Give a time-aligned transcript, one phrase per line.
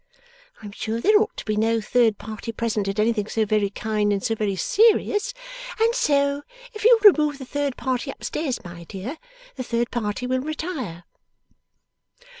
[0.63, 3.69] I am sure there ought to be no third party present at anything so very
[3.69, 5.31] kind and so very serious;
[5.79, 6.41] and so,
[6.73, 9.19] if you'll remove the third party upstairs, my dear,
[9.57, 11.03] the third party will retire.